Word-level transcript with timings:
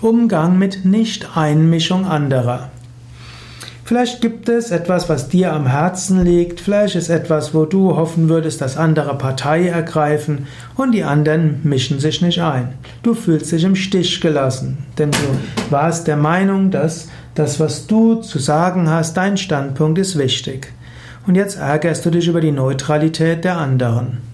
Umgang 0.00 0.58
mit 0.58 0.84
Nicht-Einmischung 0.84 2.06
anderer. 2.06 2.70
Vielleicht 3.84 4.22
gibt 4.22 4.48
es 4.48 4.70
etwas, 4.70 5.10
was 5.10 5.28
dir 5.28 5.52
am 5.52 5.66
Herzen 5.66 6.24
liegt, 6.24 6.60
vielleicht 6.60 6.96
ist 6.96 7.10
etwas, 7.10 7.52
wo 7.52 7.66
du 7.66 7.96
hoffen 7.96 8.30
würdest, 8.30 8.62
dass 8.62 8.78
andere 8.78 9.18
Partei 9.18 9.68
ergreifen 9.68 10.46
und 10.74 10.92
die 10.92 11.04
anderen 11.04 11.60
mischen 11.64 12.00
sich 12.00 12.22
nicht 12.22 12.40
ein. 12.40 12.74
Du 13.02 13.12
fühlst 13.12 13.52
dich 13.52 13.62
im 13.62 13.76
Stich 13.76 14.22
gelassen, 14.22 14.78
denn 14.96 15.10
du 15.10 15.70
warst 15.70 16.06
der 16.06 16.16
Meinung, 16.16 16.70
dass 16.70 17.08
das, 17.34 17.60
was 17.60 17.86
du 17.86 18.16
zu 18.16 18.38
sagen 18.38 18.88
hast, 18.88 19.18
dein 19.18 19.36
Standpunkt 19.36 19.98
ist 19.98 20.16
wichtig. 20.16 20.72
Und 21.26 21.34
jetzt 21.34 21.58
ärgerst 21.58 22.06
du 22.06 22.10
dich 22.10 22.26
über 22.26 22.40
die 22.40 22.52
Neutralität 22.52 23.44
der 23.44 23.58
anderen. 23.58 24.33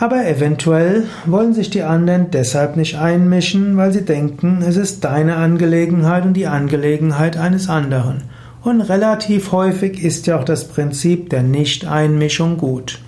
Aber 0.00 0.24
eventuell 0.26 1.04
wollen 1.26 1.54
sich 1.54 1.70
die 1.70 1.82
anderen 1.82 2.30
deshalb 2.30 2.76
nicht 2.76 2.96
einmischen, 2.98 3.76
weil 3.76 3.92
sie 3.92 4.04
denken, 4.04 4.62
es 4.62 4.76
ist 4.76 5.02
deine 5.02 5.36
Angelegenheit 5.36 6.24
und 6.24 6.34
die 6.34 6.46
Angelegenheit 6.46 7.36
eines 7.36 7.68
anderen. 7.68 8.22
Und 8.62 8.80
relativ 8.80 9.50
häufig 9.50 10.02
ist 10.04 10.28
ja 10.28 10.38
auch 10.38 10.44
das 10.44 10.68
Prinzip 10.68 11.30
der 11.30 11.42
Nicht-Einmischung 11.42 12.58
gut. 12.58 13.00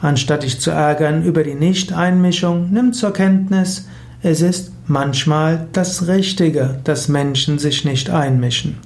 Anstatt 0.00 0.44
dich 0.44 0.60
zu 0.60 0.70
ärgern 0.70 1.24
über 1.24 1.42
die 1.42 1.54
Nicht-Einmischung, 1.54 2.68
nimm 2.70 2.92
zur 2.92 3.12
Kenntnis, 3.12 3.88
es 4.22 4.40
ist 4.40 4.72
manchmal 4.86 5.66
das 5.72 6.06
Richtige, 6.06 6.78
dass 6.84 7.08
Menschen 7.08 7.58
sich 7.58 7.84
nicht 7.84 8.08
einmischen. 8.08 8.78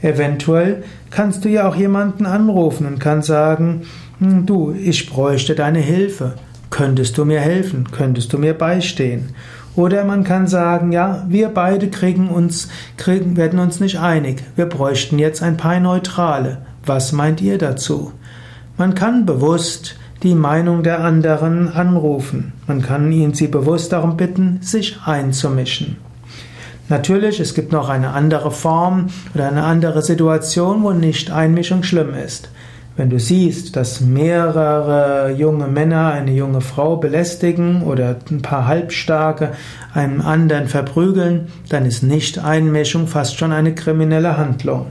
Eventuell 0.00 0.84
kannst 1.10 1.44
du 1.44 1.50
ja 1.50 1.68
auch 1.68 1.76
jemanden 1.76 2.24
anrufen 2.24 2.86
und 2.86 2.98
kannst 2.98 3.28
sagen, 3.28 3.82
hm, 4.20 4.46
du, 4.46 4.72
ich 4.72 5.10
bräuchte 5.10 5.54
deine 5.54 5.80
Hilfe. 5.80 6.34
Könntest 6.72 7.18
du 7.18 7.26
mir 7.26 7.38
helfen? 7.38 7.88
Könntest 7.92 8.32
du 8.32 8.38
mir 8.38 8.54
beistehen? 8.54 9.34
Oder 9.76 10.04
man 10.04 10.24
kann 10.24 10.46
sagen, 10.46 10.90
ja, 10.90 11.22
wir 11.28 11.50
beide 11.50 11.90
kriegen 11.90 12.30
uns, 12.30 12.68
kriegen, 12.96 13.36
werden 13.36 13.58
uns 13.58 13.78
nicht 13.78 14.00
einig. 14.00 14.42
Wir 14.56 14.64
bräuchten 14.64 15.18
jetzt 15.18 15.42
ein 15.42 15.58
paar 15.58 15.78
Neutrale. 15.80 16.62
Was 16.86 17.12
meint 17.12 17.42
ihr 17.42 17.58
dazu? 17.58 18.12
Man 18.78 18.94
kann 18.94 19.26
bewusst 19.26 19.96
die 20.22 20.34
Meinung 20.34 20.82
der 20.82 21.04
anderen 21.04 21.68
anrufen. 21.68 22.54
Man 22.66 22.80
kann 22.80 23.12
ihn 23.12 23.34
sie 23.34 23.48
bewusst 23.48 23.92
darum 23.92 24.16
bitten, 24.16 24.60
sich 24.62 24.96
einzumischen. 25.04 25.98
Natürlich, 26.88 27.38
es 27.38 27.52
gibt 27.52 27.72
noch 27.72 27.90
eine 27.90 28.14
andere 28.14 28.50
Form 28.50 29.08
oder 29.34 29.46
eine 29.46 29.64
andere 29.64 30.00
Situation, 30.00 30.82
wo 30.82 30.92
Nicht-Einmischung 30.92 31.82
schlimm 31.82 32.14
ist. 32.14 32.48
Wenn 32.94 33.08
du 33.08 33.18
siehst, 33.18 33.74
dass 33.76 34.02
mehrere 34.02 35.32
junge 35.32 35.66
Männer 35.66 36.12
eine 36.12 36.32
junge 36.32 36.60
Frau 36.60 36.96
belästigen 36.96 37.82
oder 37.84 38.16
ein 38.30 38.42
paar 38.42 38.66
Halbstarke 38.66 39.52
einen 39.94 40.20
anderen 40.20 40.68
verprügeln, 40.68 41.48
dann 41.70 41.86
ist 41.86 42.02
Nicht-Einmischung 42.02 43.06
fast 43.06 43.38
schon 43.38 43.52
eine 43.52 43.74
kriminelle 43.74 44.36
Handlung. 44.36 44.88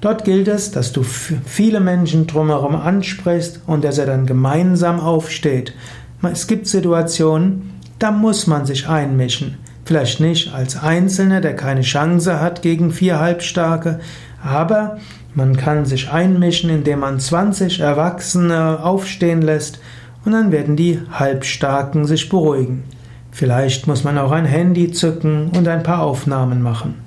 Dort 0.00 0.24
gilt 0.24 0.48
es, 0.48 0.70
dass 0.70 0.92
du 0.92 1.02
viele 1.02 1.80
Menschen 1.80 2.26
drumherum 2.26 2.76
ansprichst 2.76 3.60
und 3.66 3.84
dass 3.84 3.98
er 3.98 4.06
dann 4.06 4.24
gemeinsam 4.24 4.98
aufsteht. 4.98 5.74
Es 6.22 6.46
gibt 6.46 6.66
Situationen, 6.66 7.80
da 7.98 8.10
muss 8.10 8.46
man 8.46 8.64
sich 8.64 8.88
einmischen. 8.88 9.58
Vielleicht 9.84 10.20
nicht 10.20 10.54
als 10.54 10.82
Einzelner, 10.82 11.40
der 11.40 11.54
keine 11.54 11.82
Chance 11.82 12.40
hat 12.40 12.62
gegen 12.62 12.90
vier 12.90 13.20
Halbstarke, 13.20 14.00
aber 14.42 14.98
man 15.34 15.56
kann 15.56 15.84
sich 15.84 16.10
einmischen, 16.10 16.70
indem 16.70 17.00
man 17.00 17.20
20 17.20 17.80
Erwachsene 17.80 18.82
aufstehen 18.82 19.42
lässt 19.42 19.80
und 20.24 20.32
dann 20.32 20.52
werden 20.52 20.76
die 20.76 21.00
Halbstarken 21.10 22.06
sich 22.06 22.28
beruhigen. 22.28 22.84
Vielleicht 23.30 23.86
muss 23.86 24.04
man 24.04 24.16
auch 24.16 24.30
ein 24.30 24.46
Handy 24.46 24.92
zücken 24.92 25.50
und 25.50 25.68
ein 25.68 25.82
paar 25.82 26.02
Aufnahmen 26.02 26.62
machen. 26.62 27.03